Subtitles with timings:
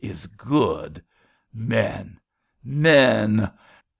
[0.03, 1.03] Is good.
[1.53, 2.19] Men!
[2.63, 3.51] Men